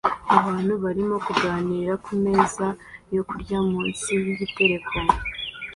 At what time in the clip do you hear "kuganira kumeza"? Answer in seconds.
1.25-2.67